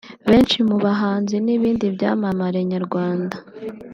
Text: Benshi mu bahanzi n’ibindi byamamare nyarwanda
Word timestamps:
Benshi 0.29 0.57
mu 0.67 0.77
bahanzi 0.85 1.35
n’ibindi 1.45 1.85
byamamare 1.95 2.59
nyarwanda 2.71 3.35